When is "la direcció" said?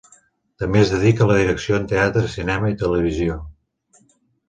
1.33-1.79